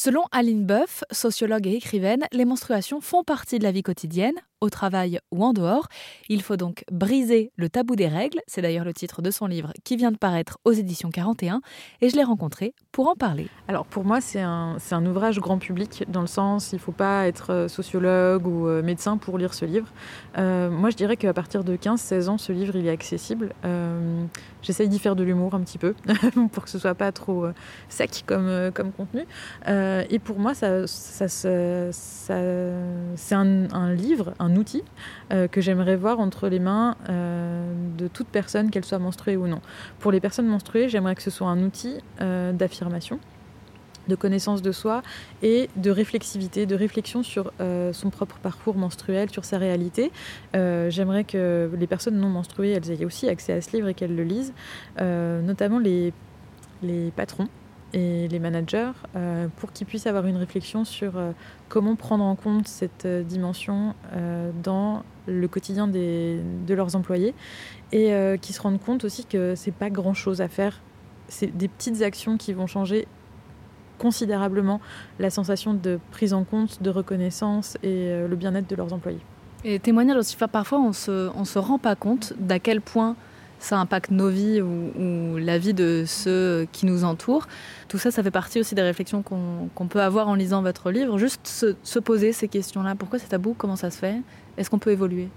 Selon 0.00 0.22
Aline 0.30 0.64
Boeuf, 0.64 1.02
sociologue 1.10 1.66
et 1.66 1.74
écrivaine, 1.74 2.28
les 2.30 2.44
menstruations 2.44 3.00
font 3.00 3.24
partie 3.24 3.58
de 3.58 3.64
la 3.64 3.72
vie 3.72 3.82
quotidienne, 3.82 4.36
au 4.60 4.70
travail 4.70 5.20
ou 5.30 5.44
en 5.44 5.52
dehors. 5.52 5.88
Il 6.28 6.42
faut 6.42 6.56
donc 6.56 6.84
briser 6.90 7.52
le 7.56 7.68
tabou 7.68 7.96
des 7.96 8.08
règles, 8.08 8.40
c'est 8.46 8.62
d'ailleurs 8.62 8.84
le 8.84 8.94
titre 8.94 9.22
de 9.22 9.30
son 9.30 9.46
livre 9.46 9.72
qui 9.84 9.96
vient 9.96 10.12
de 10.12 10.16
paraître 10.16 10.58
aux 10.64 10.72
éditions 10.72 11.10
41, 11.10 11.60
et 12.00 12.08
je 12.08 12.16
l'ai 12.16 12.24
rencontré 12.24 12.74
pour 12.92 13.08
en 13.08 13.14
parler. 13.14 13.48
Alors 13.68 13.86
pour 13.86 14.04
moi 14.04 14.20
c'est 14.20 14.40
un, 14.40 14.78
ouvrage 15.06 15.38
grand 15.38 15.58
public, 15.58 16.04
dans 16.08 16.20
le 16.20 16.26
sens 16.26 16.72
il 16.72 16.76
ne 16.76 16.80
faut 16.80 16.92
pas 16.92 17.26
être 17.26 17.52
euh, 17.52 17.68
sociologue 17.68 18.46
ou 18.46 18.66
euh, 18.66 18.82
médecin 18.82 19.16
pour 19.16 19.38
lire 19.38 19.54
ce 19.54 19.64
livre. 19.64 19.86
Euh, 20.36 20.70
moi 20.70 20.90
je 20.90 20.96
dirais 20.96 21.16
qu'à 21.16 21.32
partir 21.32 21.64
de 21.64 21.76
15-16 21.76 22.28
ans 22.28 22.38
ce 22.38 22.52
livre 22.52 22.76
il 22.76 22.86
est 22.86 22.90
accessible. 22.90 23.54
Euh, 23.64 24.24
J'essaye 24.62 24.88
d'y 24.88 24.98
faire 24.98 25.14
de 25.14 25.22
l'humour 25.22 25.54
un 25.54 25.60
petit 25.60 25.78
peu, 25.78 25.94
pour 26.52 26.64
que 26.64 26.70
ce 26.70 26.80
soit 26.80 26.96
pas 26.96 27.12
trop 27.12 27.46
sec 27.88 28.24
comme, 28.26 28.72
contenu. 28.96 29.24
et 29.66 30.18
pour 30.18 30.40
moi 30.40 30.52
c'est 30.54 30.66
un, 33.34 33.94
livre, 33.94 34.34
un 34.48 34.56
outil 34.56 34.82
euh, 35.32 35.48
que 35.48 35.60
j'aimerais 35.60 35.96
voir 35.96 36.20
entre 36.20 36.48
les 36.48 36.58
mains 36.58 36.96
euh, 37.08 37.72
de 37.96 38.08
toute 38.08 38.28
personne, 38.28 38.70
qu'elle 38.70 38.84
soit 38.84 38.98
menstruée 38.98 39.36
ou 39.36 39.46
non. 39.46 39.60
Pour 39.98 40.12
les 40.12 40.20
personnes 40.20 40.46
menstruées, 40.46 40.88
j'aimerais 40.88 41.14
que 41.14 41.22
ce 41.22 41.30
soit 41.30 41.48
un 41.48 41.62
outil 41.62 41.98
euh, 42.20 42.52
d'affirmation 42.52 43.20
de 44.08 44.14
connaissance 44.14 44.62
de 44.62 44.72
soi 44.72 45.02
et 45.42 45.68
de 45.76 45.90
réflexivité, 45.90 46.64
de 46.64 46.74
réflexion 46.74 47.22
sur 47.22 47.52
son 47.92 48.08
propre 48.08 48.38
parcours 48.38 48.74
menstruel, 48.74 49.28
sur 49.28 49.44
sa 49.44 49.58
réalité. 49.58 50.10
J'aimerais 50.54 51.24
que 51.24 51.70
les 51.78 51.86
personnes 51.86 52.16
non 52.16 52.30
menstruées, 52.30 52.70
elles 52.70 52.90
aient 52.90 53.04
aussi 53.04 53.28
accès 53.28 53.52
à 53.52 53.60
ce 53.60 53.76
livre 53.76 53.88
et 53.88 53.92
qu'elles 53.92 54.16
le 54.16 54.24
lisent, 54.24 54.54
notamment 54.98 55.78
les, 55.78 56.14
les 56.82 57.10
patrons 57.10 57.48
et 57.94 58.28
les 58.28 58.38
managers 58.38 58.90
euh, 59.16 59.48
pour 59.56 59.72
qu'ils 59.72 59.86
puissent 59.86 60.06
avoir 60.06 60.26
une 60.26 60.36
réflexion 60.36 60.84
sur 60.84 61.16
euh, 61.16 61.32
comment 61.68 61.96
prendre 61.96 62.24
en 62.24 62.34
compte 62.34 62.68
cette 62.68 63.06
euh, 63.06 63.22
dimension 63.22 63.94
dans 64.62 65.02
le 65.26 65.48
quotidien 65.48 65.88
des, 65.88 66.40
de 66.66 66.74
leurs 66.74 66.96
employés 66.96 67.34
et 67.92 68.12
qu'ils 68.40 68.54
se 68.54 68.60
rendent 68.60 68.80
compte 68.80 69.04
aussi 69.04 69.24
que 69.24 69.54
c'est 69.54 69.72
pas 69.72 69.90
grand 69.90 70.14
chose 70.14 70.40
à 70.40 70.48
faire. 70.48 70.80
C'est 71.28 71.54
des 71.56 71.68
petites 71.68 72.02
actions 72.02 72.36
qui 72.36 72.52
vont 72.52 72.66
changer 72.66 73.06
considérablement 73.98 74.80
la 75.18 75.30
sensation 75.30 75.74
de 75.74 75.98
prise 76.10 76.32
en 76.32 76.44
compte, 76.44 76.82
de 76.82 76.90
reconnaissance 76.90 77.76
et 77.82 78.26
le 78.26 78.36
bien-être 78.36 78.68
de 78.68 78.76
leurs 78.76 78.92
employés. 78.92 79.20
Et 79.64 79.78
témoignage 79.78 80.16
aussi, 80.16 80.36
parfois 80.36 80.78
on 80.78 80.92
se, 80.92 81.30
on 81.34 81.44
se 81.44 81.58
rend 81.58 81.78
pas 81.78 81.94
compte 81.94 82.32
d'à 82.38 82.58
quel 82.58 82.80
point 82.80 83.16
ça 83.58 83.78
impacte 83.78 84.10
nos 84.10 84.28
vies 84.28 84.60
ou, 84.60 85.36
la 85.38 85.58
vie 85.58 85.74
de 85.74 86.04
ceux 86.06 86.66
qui 86.72 86.86
nous 86.86 87.04
entourent. 87.04 87.46
Tout 87.88 87.98
ça, 87.98 88.10
ça 88.10 88.22
fait 88.22 88.30
partie 88.30 88.60
aussi 88.60 88.74
des 88.74 88.82
réflexions 88.82 89.22
qu'on 89.22 89.68
qu 89.74 89.86
peut 89.86 90.02
avoir 90.02 90.28
en 90.28 90.34
lisant 90.34 90.62
votre 90.62 90.90
livre. 90.90 91.18
Juste 91.18 91.46
se, 91.46 91.74
se 91.82 91.98
poser 91.98 92.32
ces 92.32 92.48
questions-là. 92.48 92.94
Pourquoi 92.94 93.18
c'est 93.18 93.28
tabou? 93.28 93.54
Comment 93.56 93.76
ça 93.76 93.90
se 93.90 93.98
fait? 93.98 94.16
Est-ce 94.58 94.70
qu'on 94.70 94.80
peut 94.80 94.90
évoluer? 94.90 95.28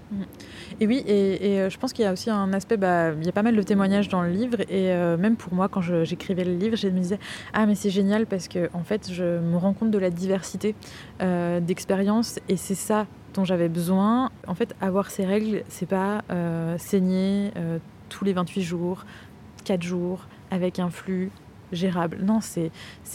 Et 0.80 0.86
oui, 0.86 1.04
et, 1.06 1.60
euh, 1.60 1.70
je 1.70 1.78
pense 1.78 1.92
qu'il 1.92 2.04
y 2.04 2.08
a 2.08 2.12
aussi 2.12 2.28
un 2.28 2.52
aspect, 2.52 2.76
bah, 2.76 3.12
il 3.12 3.24
y 3.24 3.28
a 3.28 3.32
pas 3.32 3.44
mal 3.44 3.54
de 3.54 3.62
témoignages 3.62 4.08
dans 4.08 4.22
le 4.22 4.30
livre, 4.30 4.60
et 4.62 4.90
euh, 4.92 5.16
même 5.16 5.36
pour 5.36 5.54
moi, 5.54 5.68
quand 5.68 5.80
j'écrivais 5.80 6.44
le 6.44 6.54
livre, 6.54 6.76
je 6.76 6.88
me 6.88 6.98
disais, 6.98 7.20
ah 7.52 7.64
mais 7.66 7.76
c'est 7.76 7.90
génial 7.90 8.26
parce 8.26 8.48
que 8.48 8.68
en 8.74 8.82
fait, 8.82 9.12
je 9.12 9.38
me 9.38 9.56
rends 9.56 9.74
compte 9.74 9.92
de 9.92 9.98
la 9.98 10.10
diversité 10.10 10.74
euh, 11.22 11.60
d'expériences, 11.60 12.40
et 12.48 12.56
c'est 12.56 12.74
ça 12.74 13.06
dont 13.34 13.44
j'avais 13.44 13.68
besoin. 13.68 14.30
En 14.48 14.54
fait, 14.56 14.74
avoir 14.80 15.10
ces 15.10 15.24
règles, 15.24 15.62
c'est 15.68 15.88
pas 15.88 16.22
saigner 16.78 17.52
tous 18.12 18.24
les 18.24 18.32
28 18.32 18.62
jours, 18.62 19.04
4 19.64 19.82
jours, 19.82 20.26
avec 20.50 20.78
un 20.78 20.90
flux 20.90 21.30
gérable. 21.72 22.18
Non, 22.22 22.40
c'est 22.40 22.70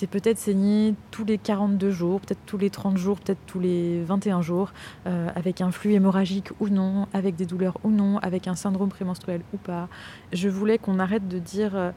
peut-être 0.09 0.40
saigner 0.40 0.95
tous 1.12 1.23
les 1.23 1.38
42 1.38 1.92
jours, 1.92 2.20
peut-être 2.20 2.40
tous 2.48 2.58
les 2.58 2.72
30 2.72 2.98
jours, 2.98 3.20
peut-être 3.20 3.40
tous 3.45 3.59
les 3.59 4.03
21 4.03 4.42
jours, 4.42 4.73
euh, 5.06 5.30
avec 5.36 5.62
un 5.62 5.72
flux 5.72 5.94
hémorragique 5.94 6.50
ou 6.59 6.70
non, 6.70 7.08
avec 7.14 7.36
des 7.36 7.45
douleurs 7.45 7.78
ou 7.84 7.92
non, 7.92 8.18
avec 8.20 8.48
un 8.48 8.56
syndrome 8.56 8.90
prémenstruel 8.90 9.41
ou 9.53 9.58
pas. 9.58 9.88
Je 10.34 10.50
voulais 10.50 10.80
qu'on 10.80 10.97
arrête 10.97 11.28
de 11.28 11.38
dire 11.38 11.75
euh, 11.75 11.91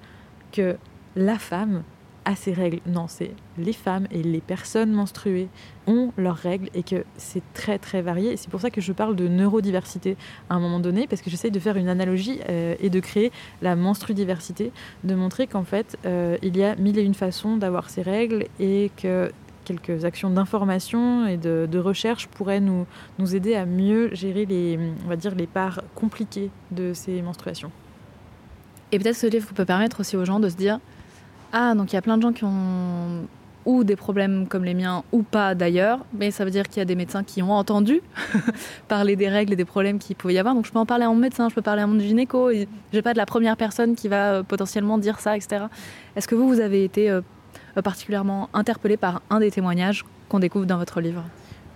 que 0.52 0.76
la 1.16 1.38
femme 1.38 1.82
a 2.24 2.36
ses 2.36 2.52
règles. 2.52 2.80
Non, 2.86 3.06
c'est 3.08 3.32
les 3.58 3.72
femmes 3.72 4.06
et 4.10 4.22
les 4.22 4.40
personnes 4.40 4.92
menstruées 4.92 5.48
ont 5.86 6.12
leurs 6.16 6.36
règles 6.36 6.68
et 6.74 6.82
que 6.82 7.04
c'est 7.16 7.42
très 7.54 7.78
très 7.78 8.02
varié. 8.02 8.36
C'est 8.36 8.50
pour 8.50 8.60
ça 8.60 8.70
que 8.70 8.80
je 8.80 8.92
parle 8.92 9.16
de 9.16 9.28
neurodiversité 9.28 10.16
à 10.48 10.54
un 10.54 10.60
moment 10.60 10.80
donné, 10.80 11.06
parce 11.06 11.22
que 11.22 11.30
j'essaye 11.30 11.50
de 11.50 11.60
faire 11.60 11.76
une 11.76 11.88
analogie 11.88 12.40
euh, 12.48 12.74
et 12.80 12.90
de 12.90 13.00
créer 13.00 13.32
la 13.62 13.76
menstrudiversité, 13.76 14.72
de 15.04 15.14
montrer 15.14 15.46
qu'en 15.46 15.64
fait, 15.64 15.96
euh, 16.06 16.36
il 16.42 16.56
y 16.56 16.64
a 16.64 16.76
mille 16.76 16.98
et 16.98 17.02
une 17.02 17.14
façons 17.14 17.56
d'avoir 17.56 17.90
ces 17.90 18.02
règles 18.02 18.46
et 18.58 18.90
que 18.96 19.30
quelques 19.64 20.04
actions 20.04 20.30
d'information 20.30 21.26
et 21.26 21.36
de, 21.36 21.68
de, 21.70 21.78
recherche 21.78 22.26
pourraient 22.28 22.60
nous, 22.60 22.86
nous 23.18 23.36
aider 23.36 23.54
à 23.54 23.66
mieux 23.66 24.12
gérer 24.14 24.46
les, 24.46 24.78
on 25.04 25.08
va 25.08 25.16
dire, 25.16 25.34
les 25.34 25.46
parts 25.46 25.82
compliquées 25.94 26.50
de 26.70 26.92
ces 26.94 27.22
menstruations. 27.22 27.70
Et 28.92 28.98
peut-être 28.98 29.16
ce 29.16 29.26
livre 29.26 29.52
peut 29.54 29.64
permettre 29.64 30.00
aussi 30.00 30.16
aux 30.16 30.24
gens 30.24 30.40
de 30.40 30.48
se 30.48 30.56
dire 30.56 30.80
ah, 31.52 31.74
donc 31.74 31.92
il 31.92 31.96
y 31.96 31.98
a 31.98 32.02
plein 32.02 32.16
de 32.16 32.22
gens 32.22 32.32
qui 32.32 32.44
ont 32.44 33.26
ou 33.66 33.84
des 33.84 33.96
problèmes 33.96 34.46
comme 34.46 34.64
les 34.64 34.74
miens 34.74 35.04
ou 35.12 35.22
pas 35.22 35.54
d'ailleurs, 35.54 36.00
mais 36.14 36.30
ça 36.30 36.44
veut 36.44 36.50
dire 36.50 36.68
qu'il 36.68 36.78
y 36.78 36.80
a 36.80 36.86
des 36.86 36.94
médecins 36.94 37.22
qui 37.22 37.42
ont 37.42 37.52
entendu 37.52 38.00
parler 38.88 39.16
des 39.16 39.28
règles 39.28 39.52
et 39.52 39.56
des 39.56 39.64
problèmes 39.64 39.98
qu'il 39.98 40.16
pouvait 40.16 40.34
y 40.34 40.38
avoir. 40.38 40.54
Donc 40.54 40.66
je 40.66 40.72
peux 40.72 40.78
en 40.78 40.86
parler 40.86 41.04
à 41.04 41.08
mon 41.08 41.14
médecin, 41.14 41.48
je 41.48 41.54
peux 41.54 41.62
parler 41.62 41.82
à 41.82 41.86
mon 41.86 41.98
gynéco, 41.98 42.50
et 42.50 42.68
j'ai 42.92 43.02
pas 43.02 43.12
de 43.12 43.18
la 43.18 43.26
première 43.26 43.56
personne 43.56 43.94
qui 43.94 44.08
va 44.08 44.32
euh, 44.32 44.42
potentiellement 44.42 44.98
dire 44.98 45.20
ça, 45.20 45.36
etc. 45.36 45.66
Est-ce 46.16 46.26
que 46.26 46.34
vous, 46.34 46.48
vous 46.48 46.60
avez 46.60 46.84
été 46.84 47.10
euh, 47.10 47.20
particulièrement 47.84 48.48
interpellé 48.54 48.96
par 48.96 49.20
un 49.30 49.40
des 49.40 49.50
témoignages 49.50 50.04
qu'on 50.28 50.38
découvre 50.38 50.66
dans 50.66 50.78
votre 50.78 51.00
livre? 51.00 51.24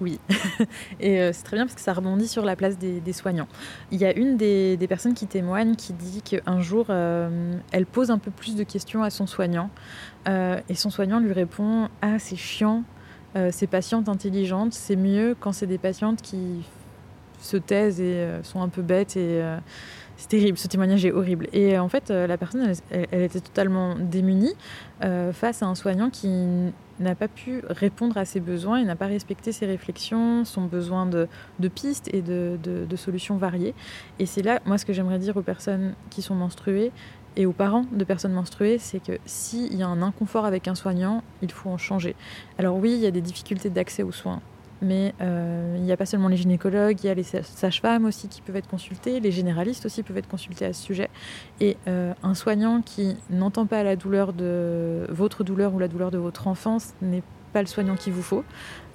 Oui, 0.00 0.18
et 1.00 1.20
euh, 1.20 1.32
c'est 1.32 1.44
très 1.44 1.56
bien 1.56 1.66
parce 1.66 1.76
que 1.76 1.80
ça 1.80 1.92
rebondit 1.92 2.26
sur 2.26 2.44
la 2.44 2.56
place 2.56 2.78
des, 2.78 3.12
soignants. 3.12 3.46
Il 3.92 4.00
y 4.00 4.04
a 4.04 4.16
une 4.16 4.36
des, 4.36 4.76
personnes 4.88 5.14
qui 5.14 5.26
témoigne 5.26 5.76
qui 5.76 5.92
dit 5.92 6.22
qu'un 6.22 6.60
jour, 6.60 6.86
euh, 6.90 7.52
elle 7.70 7.86
pose 7.86 8.10
un 8.10 8.18
peu 8.18 8.30
plus 8.30 8.56
de 8.56 8.64
questions 8.64 9.02
à 9.02 9.10
son 9.10 9.26
soignant 9.26 9.70
euh, 10.28 10.60
et 10.68 10.74
son 10.74 10.90
soignant 10.90 11.20
lui 11.20 11.32
répond 11.32 11.88
«Ah, 12.02 12.18
c'est 12.18 12.36
chiant, 12.36 12.82
euh, 13.36 13.50
ces 13.52 13.66
patientes 13.66 14.08
intelligentes, 14.08 14.74
c'est 14.74 14.96
mieux 14.96 15.36
quand 15.38 15.52
c'est 15.52 15.66
des 15.66 15.78
patientes 15.78 16.22
qui 16.22 16.64
se 17.40 17.56
taisent 17.56 18.00
et 18.00 18.26
sont 18.42 18.62
un 18.62 18.68
peu 18.68 18.82
bêtes 18.82 19.16
et... 19.16 19.42
C'est 20.16 20.28
terrible, 20.28 20.56
ce 20.56 20.68
témoignage 20.68 21.04
est 21.04 21.12
horrible. 21.12 21.48
Et 21.52 21.76
euh, 21.76 21.82
en 21.82 21.88
fait, 21.88 22.10
euh, 22.10 22.26
la 22.26 22.38
personne, 22.38 22.72
elle, 22.90 23.22
était 23.22 23.40
totalement 23.40 23.96
démunie 23.96 24.54
euh, 25.02 25.32
face 25.32 25.62
à 25.62 25.66
un 25.66 25.74
soignant 25.74 26.08
qui 26.08 26.28
n'a 27.00 27.14
pas 27.16 27.26
pu 27.26 27.62
répondre 27.68 28.16
à 28.16 28.24
ses 28.24 28.38
besoins, 28.38 28.78
il 28.78 28.86
n'a 28.86 28.94
pas 28.94 29.08
respecté 29.08 29.50
ses 29.50 29.66
réflexions, 29.66 30.44
son 30.44 30.62
besoin 30.62 31.06
de, 31.06 31.28
pistes 31.68 32.08
et 32.14 32.22
de, 32.22 32.56
de, 32.62 32.84
de 32.84 32.96
solutions 32.96 33.36
variées. 33.36 33.74
Et 34.20 34.26
c'est 34.26 34.42
là, 34.42 34.60
moi, 34.64 34.78
ce 34.78 34.86
que 34.86 34.92
j'aimerais 34.92 35.18
dire 35.18 35.36
aux 35.36 35.42
personnes 35.42 35.94
qui 36.10 36.22
sont 36.22 36.36
menstruées 36.36 36.92
et 37.36 37.46
aux 37.46 37.52
parents 37.52 37.84
de 37.90 38.04
personnes 38.04 38.32
menstruées, 38.32 38.78
c'est 38.78 39.02
que 39.02 39.18
s'il 39.26 39.74
y 39.74 39.82
a 39.82 39.88
un 39.88 40.02
inconfort 40.02 40.44
avec 40.44 40.68
un 40.68 40.76
soignant, 40.76 41.24
il 41.42 41.50
faut 41.50 41.70
en 41.70 41.78
changer. 41.78 42.14
Alors 42.58 42.76
oui, 42.76 42.92
il 42.92 43.00
y 43.00 43.06
a 43.06 43.10
des 43.10 43.20
difficultés 43.20 43.70
d'accès 43.70 44.04
aux 44.04 44.12
soins, 44.12 44.40
mais 44.84 45.14
euh, 45.20 45.74
il 45.76 45.82
n'y 45.82 45.92
a 45.92 45.96
pas 45.96 46.06
seulement 46.06 46.28
les 46.28 46.36
gynécologues, 46.36 46.98
il 47.02 47.06
y 47.06 47.10
a 47.10 47.14
les 47.14 47.24
sages-femmes 47.24 48.04
aussi 48.04 48.28
qui 48.28 48.40
peuvent 48.40 48.56
être 48.56 48.68
consultées, 48.68 49.18
les 49.20 49.32
généralistes 49.32 49.86
aussi 49.86 50.02
peuvent 50.02 50.18
être 50.18 50.28
consultés 50.28 50.66
à 50.66 50.72
ce 50.72 50.82
sujet. 50.82 51.08
Et 51.60 51.76
euh, 51.88 52.12
un 52.22 52.34
soignant 52.34 52.82
qui 52.82 53.16
n'entend 53.30 53.66
pas 53.66 53.82
la 53.82 53.96
douleur 53.96 54.32
de 54.32 55.06
votre 55.08 55.42
douleur 55.42 55.74
ou 55.74 55.78
la 55.78 55.88
douleur 55.88 56.10
de 56.10 56.18
votre 56.18 56.46
enfance 56.46 56.94
n'est 57.02 57.22
pas 57.52 57.62
le 57.62 57.66
soignant 57.66 57.96
qu'il 57.96 58.12
vous 58.12 58.22
faut. 58.22 58.44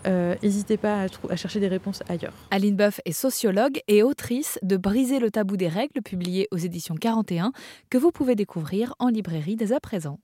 N'hésitez 0.06 0.76
euh, 0.76 0.78
pas 0.78 1.06
à, 1.30 1.36
chercher 1.36 1.60
des 1.60 1.68
réponses 1.68 2.04
ailleurs. 2.08 2.34
Aline 2.52 2.76
Boeuf 2.76 3.02
est 3.06 3.12
sociologue 3.12 3.82
et 3.88 4.04
autrice 4.04 4.60
de 4.62 4.78
Briser 4.78 5.20
le 5.20 5.30
tabou 5.30 5.58
des 5.58 5.68
règles, 5.68 6.02
publié 6.02 6.48
aux 6.52 6.58
éditions 6.58 6.96
41, 6.96 7.52
que 7.90 7.98
vous 7.98 8.12
pouvez 8.12 8.36
découvrir 8.36 8.94
en 9.00 9.10
librairie 9.10 9.56
dès 9.56 9.74
à 9.74 9.80
présent. 9.80 10.20